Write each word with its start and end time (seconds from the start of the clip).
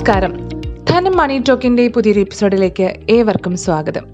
നമസ്കാരം. 0.00 0.48
ധനം 0.88 1.16
മണി 1.16 1.42
ടോക്കിന്റെ 1.48 1.88
പുതിയൊരു 1.88 2.20
എപ്പിസോഡിലേക്ക് 2.20 2.96
ഏവർക്കും 3.10 3.56
സ്വാഗതം. 3.56 4.06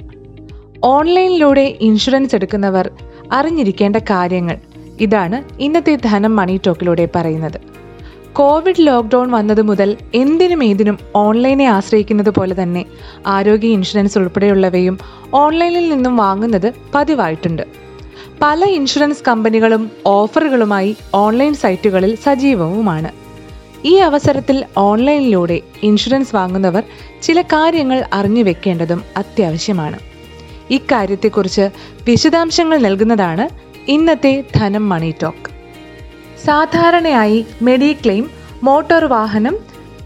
ഓൺലൈനിലൂടെ 0.85 1.77
ഇൻഷുറൻസ് 1.81 2.35
എടുക്കുന്നവർ 2.35 2.90
അറിഞ്ഞിരിക്കേണ്ട 3.33 3.96
കാര്യങ്ങൾ. 3.96 4.57
ഇതാണ് 5.01 5.63
ഇന്നത്തെ 5.63 5.99
ധനം 6.04 6.37
മണി 6.37 6.60
ടോക്കിലൂടെ 6.67 7.09
പറയുന്നത്. 7.14 7.60
കോവിഡ് 8.33 8.74
ലോക്ക്ഡൌൺ 8.78 9.31
വന്നത് 9.31 9.63
മുതൽ 9.63 9.96
എന്തിനും 10.14 10.64
ഏതിനും 10.64 10.99
ഓൺലൈനെ 11.17 11.64
ആശ്രയിക്കുന്നത് 11.64 12.31
പോലെ 12.31 12.63
തന്നെ 12.63 12.85
ആരോഗ്യ 13.27 13.68
ഇൻഷുറൻസ് 13.68 14.18
ഉൾപ്പെടെയുള്ളവയും 14.18 14.99
ഓൺലൈനിൽ 15.35 15.88
നിന്നും 15.88 16.16
വാങ്ങുന്നത് 16.16 16.73
പതിവായിട്ടുണ്ട്. 16.95 17.62
പല 18.42 18.64
ഇൻഷുറൻസ് 18.64 19.23
കമ്പനികളും 19.28 19.91
ഓഫറുകളുമായി 20.06 20.96
ഓൺലൈൻ 21.14 21.55
സൈറ്റുകളിൽ 21.55 22.16
സജീവവുമാണ്. 22.16 23.25
ഈ 23.86 23.95
അവസരത്തിൽ 23.95 24.64
ഓൺലൈനിലൂടെ 24.76 25.60
ഇൻഷുറൻസ് 25.82 26.34
വാങ്ങുന്നവർ 26.34 26.82
ചില 27.22 27.42
കാര്യങ്ങൾ 27.42 28.04
അറിഞ്ഞു 28.12 28.42
വെക്കേണ്ടതും 28.42 29.04
അത്യാവശ്യമാണ്. 29.16 29.98
ഇക്കാര്യത്തെക്കുറിച്ച് 30.70 31.70
വിശദാംശങ്ങൾ 32.04 32.78
നൽകുന്നതാണ് 32.78 33.48
ഇന്നത്തെ 33.91 34.44
ധനം 34.56 34.88
മണി 34.88 35.14
ടോക്ക്. 35.22 35.50
സാധാരണയായി 36.46 37.46
മെഡിക്ലെയിം 37.62 38.30
മോട്ടോർ 38.62 39.04
വാഹനം 39.04 39.56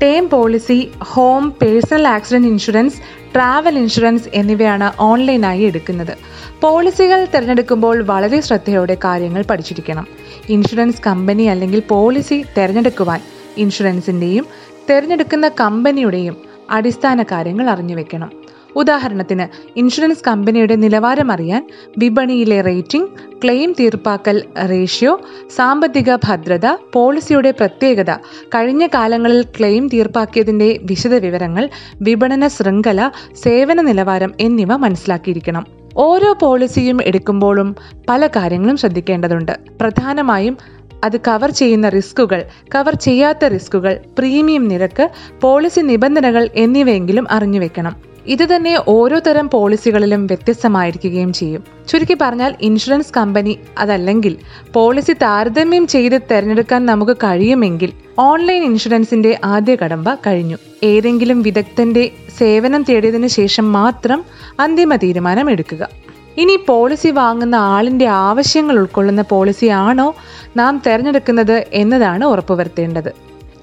term 0.03 0.29
policy 0.29 0.91
home 1.03 1.51
personal 1.63 2.09
accident 2.09 2.49
insurance 2.49 2.97
travel 3.35 3.79
insurance 3.79 4.29
എന്നിവയാണ് 4.35 4.93
ഓൺലൈനായി 5.01 5.63
എടുക്കുന്നത്. 5.63 6.15
പോളിസികൾ 6.61 7.25
തിരഞ്ഞെടുക്കുമ്പോൾ 7.25 8.03
വളരെ 8.03 8.41
ശ്രദ്ധയോടെ 8.41 8.95
കാര്യങ്ങൾ 8.95 9.45
പഠിച്ചിരിക്കണം. 9.51 10.07
ഇൻഷുറൻസ് 10.49 11.03
കമ്പനി 11.07 11.43
അല്ലെങ്കിൽ 11.43 11.81
പോളിസി 11.81 12.45
തിരഞ്ഞെടുക്കുവാൻ 12.59 13.21
ഇൻഷുറൻസിന്റെയും 13.57 14.47
തിരഞ്ഞെടുക്കുന്ന 14.91 15.49
കമ്പനിയുടെയും 15.49 16.37
അടിസ്ഥാന 16.71 17.23
കാര്യങ്ങൾ 17.23 17.71
അറിഞ്ഞു 17.71 17.95
വെക്കണം. 17.95 18.41
ഉദാഹരണത്തിന് 18.77 19.73
ഇൻഷുറൻസ് 19.79 20.25
കമ്പനിയുടെ 20.27 20.77
നിലവാരം 20.77 21.33
അറിയാൻ 21.33 21.69
വിപണിയിലെ 21.99 22.61
റേറ്റിംഗ് 22.61 23.09
ക്ലെയിം 23.45 23.75
തീർപ്പാക്കൽ 23.81 24.43
റേഷ്യോ 24.71 25.21
സാമ്പത്തിക 25.57 26.17
ഭദ്രത 26.17 26.67
പോളിസിയുടെ 26.67 27.51
പ്രത്യേകത 27.51 28.11
കഴിഞ്ഞ 28.55 28.87
കാലങ്ങളിൽ 28.87 29.43
ക്ലെയിം 29.43 29.89
തീർപ്പാക്കിയതിന്റെ 29.89 30.81
വിശദവിവരങ്ങൾ 30.83 31.69
വിപണന 32.03 32.49
ശൃംഖല 32.49 33.11
സേവന 33.43 33.81
നിലവാരം 33.81 34.33
എന്നിവ 34.41 34.77
മനസ്സിലാക്കിയിരിക്കണം. 34.77 35.67
ഓരോ 35.97 36.35
പോളിസിയും 36.43 37.03
എടുക്കുമ്പോഴും 37.03 37.77
പല 38.09 38.27
കാര്യങ്ങളും 38.27 38.77
ശ്രദ്ധിക്കേണ്ടതുണ്ട്. 38.77 39.53
പ്രധാനമായും 39.81 40.59
അത് 41.05 41.21
കവർ 41.21 41.51
ചെയ്യുന്ന 41.51 41.89
റിസ്കുകൾ 41.89 42.45
കവർ 42.75 42.95
ചെയ്യാത്ത 42.95 43.45
റിസ്കുകൾ 43.45 44.01
പ്രീമിയം 44.19 44.69
നിരക്ക് 44.69 45.09
പോളിസി 45.41 45.81
നിബന്ധനകൾ 45.81 46.49
എന്നിവയെങ്കിലും 46.55 47.27
അറിഞ്ഞു 47.31 47.61
വെക്കണം. 47.61 47.97
ഇത് 48.27 48.57
തന്നെ 48.57 48.85
ഓരോ 48.89 49.19
തരം 49.19 49.51
പോളിസികളിലും 49.51 50.27
വ്യത്യസ്തമായിരിക്കുകയും 50.27 51.33
ചെയ്യും. 51.33 51.65
ചുരുക്കി 51.89 52.17
പറഞ്ഞാൽ 52.21 52.55
ഇൻഷുറൻസ് 52.61 53.15
കമ്പനി 53.17 53.59
അതല്ലെങ്കിൽ 53.79 54.37
പോളിസി 54.73 55.13
താരതമ്യം 55.13 55.87
ചെയ്ത് 55.87 56.23
തിരഞ്ഞെടുക്കാൻ 56.31 56.87
നമുക്ക് 56.87 57.17
കഴിയുമെങ്കിൽ 57.17 57.93
ഓൺലൈൻ 58.19 58.63
ഇൻഷുറൻസിന്റെ 58.63 59.41
ആദ്യ 59.45 59.77
കടമ്പ 59.77 60.15
കഴിഞ്ഞു. 60.15 60.57
ഏതെങ്കിലും 60.83 61.43
വിദഗ്ധന്റെ 61.43 62.11
സേവനം 62.39 62.83
തേടിയതിനു 62.83 63.27
ശേഷം 63.27 63.73
മാത്രം 63.73 64.25
അന്തിമ 64.61 64.97
തീരുമാനം 64.97 65.51
എടുക്കുക. 65.51 65.89
ഇനി 66.37 66.59
പോളിസി 66.69 67.09
വാങ്ങുന്ന 67.09 67.55
ആളിന്റെ 67.55 68.07
ആവശ്യങ്ങൾ 68.07 68.79
ഉൾക്കൊള്ളുന്ന 68.79 69.23
പോളിസിയാണോ 69.23 70.15
നാം 70.57 70.83
തിരഞ്ഞെടുക്കുന്നത് 70.87 71.65
എന്നതാണ് 71.73 72.25
ഉറപ്പുവരുത്തേണ്ടത്. 72.25 73.13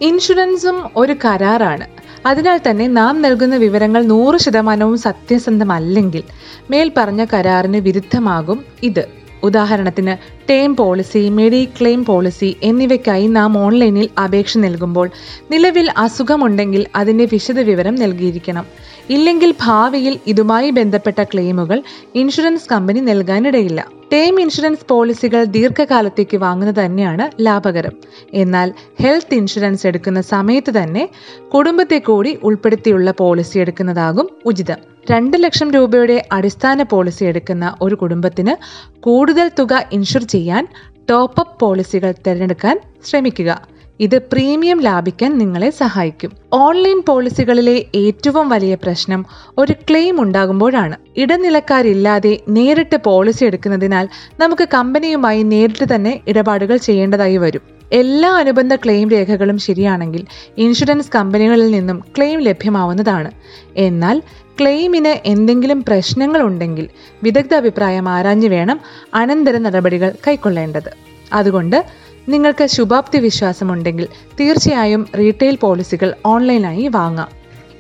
ഇൻഷുറൻസും 0.02 0.83
ഒരു 0.95 1.16
കരാറാണ്. 1.25 1.88
അതിനാൽ 2.25 2.59
തന്നെ 2.69 2.88
നാം 2.88 3.21
നൽകുന്ന 3.21 3.55
വിവരങ്ങൾ 3.55 4.03
നൂറ് 4.03 4.37
ശതമാനവും 4.37 4.97
സത്യസന്ധമല്ലെങ്കിൽ 4.97 6.23
മേൽപ്പറഞ്ഞ 6.71 7.26
കരാറിന് 7.33 7.77
വിരുദ്ധമാകും 7.77 8.65
ഇത്. 8.83 9.17
ഉദാഹരണത്തിന് 9.43 10.17
ടേം 10.49 10.75
പോളിസി 10.75 11.30
മെഡി 11.30 11.70
ക്ലെയിം 11.81 12.05
പോളിസി 12.05 12.55
എന്നിവയ്ക്കായി 12.64 13.27
നാം 13.27 13.58
ഓൺലൈനിൽ 13.58 14.09
അപേക്ഷ 14.23 14.58
നൽകുമ്പോൾ 14.58 15.09
നിലവിൽ 15.52 15.92
അസുഖമുണ്ടെങ്കിൽ 15.98 16.86
അതിന്റെ 16.95 17.27
വിശദവിവരം 17.31 17.95
നൽകിയിരിക്കണം. 17.95 18.65
ഇല്ലെങ്കിൽ 19.09 19.53
ഭാവിയിൽ 19.65 20.20
ഇതുമായി 20.27 20.70
ബന്ധപ്പെട്ട 20.70 21.23
ക്ലെയിമുകൾ 21.23 21.83
ഇൻഷുറൻസ് 22.15 22.70
കമ്പനി 22.71 22.99
നൽകാനിടയില്ല. 22.99 23.87
ടേം 24.14 24.42
ഇൻഷുറൻസ് 24.42 24.86
പോളിസികൾ 24.89 25.43
ദീർഘകാലത്തേക്ക് 25.43 26.37
വാങ്ങുന്നത് 26.37 26.86
തന്നെയാണ് 26.86 27.42
ലാഭകരം. 27.42 27.92
എന്നാൽ 28.33 28.73
ഹെൽത്ത് 29.02 29.36
ഇൻഷുറൻസ് 29.36 29.87
എടുക്കുന്ന 29.87 30.21
സമയത്ത് 30.21 30.73
തന്നെ 30.83 31.09
കുടുംബത്തെ 31.53 31.99
കൂടി 31.99 32.39
ഉൾപ്പെടുത്തിയുള്ള 32.43 33.11
പോളിസി 33.11 33.59
എടുക്കുന്നതാകും 33.59 34.30
ഉചിതം. 34.45 34.86
രണ്ട് 35.12 35.44
ലക്ഷം 35.44 35.72
രൂപയുടെ 35.72 36.28
അടിസ്ഥാന 36.32 36.84
പോളിസി 36.84 37.23
എടുക്കുന്ന 37.26 37.76
ഒരു 37.82 37.95
കുടുംബത്തിന് 37.95 38.54
കൂടുതൽ 39.00 39.52
തുക 39.60 39.84
ഇൻഷുർ 39.92 40.23
ചെയ്യാൻ 40.23 40.68
ടോപ്പ് 41.10 41.40
അപ്പ് 41.40 41.60
പോളിസികൾ 41.60 42.12
തിരഞ്ഞെടുക്കാൻ 42.12 42.80
ശ്രമിക്കുക. 43.06 43.62
ഇത് 44.00 44.22
പ്രീമിയം 44.22 44.82
ലാഭിക്കാൻ 44.82 45.38
നിങ്ങളെ 45.38 45.70
സഹായിക്കും. 45.70 46.32
ഓൺലൈൻ 46.54 47.04
പോളിസികളിലെ 47.08 47.86
ഏറ്റവും 47.95 48.50
വലിയ 48.50 48.76
പ്രശ്നം 48.76 49.26
ഒരു 49.58 49.73
ക്ലെയിം 49.73 50.22
ഉണ്ടാകുമ്പോഴാണ്. 50.22 50.98
ഇടനിലക്കാരില്ലാതെ 51.18 52.39
നേരിട്ട് 52.50 52.98
പോളിസി 53.04 53.45
എടുക്കുന്നതിനാൽ 53.45 54.10
നമുക്ക് 54.39 54.68
കമ്പനിയുമായി 54.74 55.44
നേരിട്ട് 55.44 55.95
തന്നെ 55.95 56.22
ഇടപാടുകൾ 56.28 56.78
ചെയ്യേണ്ടതായി 56.78 57.38
വരും. 57.38 57.77
എല്ലാ 57.93 58.31
അനുബന്ധ 58.31 58.75
ക്ലെയിം 58.75 59.09
രേഖകളും 59.09 59.58
ശരിയാണെങ്കിൽ 59.58 60.25
ഇൻഷുറൻസ് 60.58 61.11
കമ്പനികളിൽ 61.15 61.71
നിന്നും 61.71 62.03
ക്ലെയിം 62.17 62.39
ലഭ്യമാവുന്നതാണ്. 62.39 63.31
എന്നാൽ 63.77 64.21
ക്ലെയിമിന് 64.61 65.27
എന്തെങ്കിലും 65.27 65.83
പ്രശ്നങ്ങൾ 65.83 66.42
ഉണ്ടെങ്കിൽ 66.42 66.89
വിദഗ്ധ 67.23 67.55
അഭിപ്രായം 67.55 68.09
ആരാഞ്ഞു 68.09 68.47
വേണം 68.47 68.80
അനന്തര 69.14 69.58
നടപടികൾ 69.58 70.15
കൈക്കൊള്ളേണ്ടത്. 70.27 70.92
അതുകൊണ്ട് 71.33 71.86
നിങ്ങൾക്ക് 72.30 72.67
ശുഭാപ്തി 72.67 73.17
വിശ്വാസമുണ്ടെങ്കിൽ 73.17 74.08
തീർച്ചയായും 74.39 75.08
റീറ്റെയിൽ 75.17 75.55
പോളിസികൾ 75.55 76.14
ഓൺലൈനായി 76.26 76.87
വാങ്ങാം. 76.87 77.27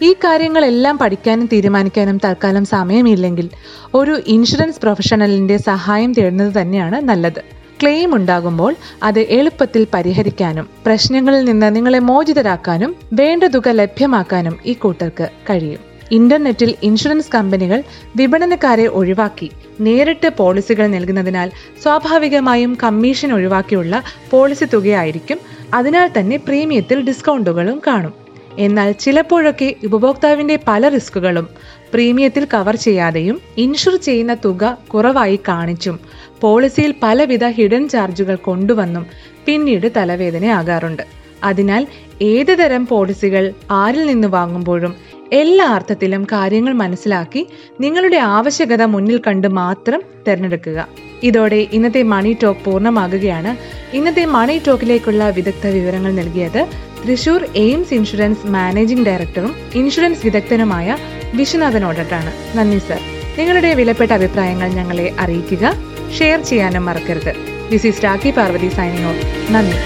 ഈ 0.01 0.13
കാര്യങ്ങളെല്ലാം 0.13 0.97
പഠിക്കാനും 0.97 1.49
തീരുമാനിക്കാനും 1.53 2.17
തൽക്കാലം 2.25 2.65
സമയമില്ലെങ്കിൽ 2.65 3.49
ഒരു 3.93 4.21
ഇൻഷുറൻസ് 4.27 4.81
പ്രൊഫഷണലിന്റെ 4.81 5.57
സഹായം 5.57 6.13
തേടുന്നത് 6.13 6.61
തന്നെയാണ് 6.61 7.01
നല്ലത്. 7.01 7.56
ക്ലെയിം 7.81 8.15
ഉണ്ടാകുമ്പോൾ 8.15 8.75
അത് 9.03 9.19
എളുപ്പത്തിൽ 9.19 9.87
പരിഹരിക്കാനും 9.93 10.69
പ്രശ്നങ്ങളിൽ 10.85 11.45
നിന്ന് 11.45 11.75
നിങ്ങളെ 11.75 11.99
മോചിതരാക്കാനും 11.99 12.95
വേണ്ട 13.13 13.43
തുക 13.43 13.69
ലഭ്യമാക്കാനും 13.69 14.59
ഈ 14.65 14.73
കൂട്ടർക്ക് 14.73 15.29
കഴിയും. 15.49 15.79
ഇന്റർനെറ്റിൽ 16.11 16.75
ഇൻഷുറൻസ് 16.83 17.31
കമ്പനികൾ 17.35 17.83
വിപണനക്കാരെ 18.15 18.87
ഒഴിവാക്കി. 18.87 19.51
നേരിട്ട് 19.79 20.29
പോളിസികൾ 20.37 20.87
നൽകുന്നതിനാൽ 20.87 21.51
സ്വാഭാവികമായും 21.83 22.77
കമ്മീഷൻ 22.83 23.33
ഒഴിവാക്കിയുള്ള 23.33 24.03
പോളിസി 24.29 24.65
തുകയായിരിക്കും. 24.65 25.37
അതിനാൽ 25.73 26.11
തന്നെ 26.19 26.37
പ്രീമിയത്തിൽ 26.37 27.01
ഡിസ്കൗണ്ടുകളും 27.01 27.81
കാണും. 27.87 28.26
എന്നാൽ 28.57 28.91
ചിലപ്പോഴൊക്കെ 28.91 29.75
ഉപഭോക്താവിന്റെ 29.85 30.59
പല 30.67 30.87
റിസ്കുകളും 30.87 31.49
പ്രീമിയത്തിൽ 31.93 32.47
കവർ 32.53 32.75
ചെയ്യാതെയും 32.75 33.41
ഇൻഷുർ 33.57 33.95
ചെയ്യുന്ന 33.95 34.33
തുക 34.33 34.77
കുറവായി 34.87 35.39
കാണിച്ചും 35.47 35.99
പോളിസിയിൽ 36.41 36.93
പലവിധ 37.03 37.47
ഹിഡൻ 37.47 37.89
ചാർജുകൾ 37.89 38.35
കൊണ്ടുവന്നും 38.35 39.05
പിന്നീട് 39.45 39.91
തലവേദനയാകാറുണ്ട്. 39.97 41.03
അതിനാൽ 41.43 41.87
ഏത് 42.21 42.57
തരം 42.57 42.87
പോളിസികൾ 42.87 43.53
ആരിൽ 43.71 44.05
നിന്ന് 44.05 44.27
വാങ്ങുമ്പോഴും 44.27 44.95
എല്ലാ 45.33 45.65
അർത്ഥത്തിലും 45.65 46.23
കാര്യങ്ങൾ 46.23 46.73
മനസ്സിലാക്കി 46.73 47.47
നിങ്ങളുടെ 47.81 48.17
ആവശ്യകത 48.17 48.83
മുന്നിൽ 48.83 49.21
കണ്ട് 49.27 49.47
മാത്രം 49.47 50.01
തിരഞ്ഞെടുക്കുക. 50.27 50.87
ഇതോടെ 51.23 51.67
ഇന്നത്തെ 51.73 52.03
മണി 52.03 52.37
ടോക്ക് 52.43 52.61
പൂർണമാകുകയാണ്. 52.65 53.57
ഇന്നത്തെ 53.95 54.25
മണി 54.25 54.61
ടോക്കിലേക്കുള്ള 54.67 55.29
വിദഗ്ധ 55.29 55.67
വിവരങ്ങൾ 55.67 56.13
നൽകിയത് 56.13 56.67
തൃശൂർ 57.07 57.47
എയിംസ് 57.55 57.93
ഇൻഷുറൻസ് 57.93 58.47
മാനേജിംഗ് 58.47 59.05
ഡയറക്ടറും 59.05 59.55
ഇൻഷുറൻസ് 59.75 60.19
വിദഗ്ധനുമായ 60.23 60.97
വിശ്വനാഥനോടട്ടാണ് 61.33 62.57
നന്ദി 62.57 62.77
സർ. 62.77 62.99
നിങ്ങളുടെ 63.37 63.73
വിലപ്പെട്ട 63.73 64.11
അഭിപ്രായങ്ങൾ 64.11 64.69
ഞങ്ങളെ 64.69 65.15
അറിയിക്കുക. 65.19 65.73
ഷെയർ 66.19 66.41
ചെയ്യാനും 66.41 66.85
മറക്കരുത്. 66.85 67.33
This 67.71 67.87
is 67.87 68.03
Rakhi 68.03 68.31
Parvathy 68.31 68.69
signing 68.69 69.05
off. 69.05 69.51
നന്ദി. 69.51 69.77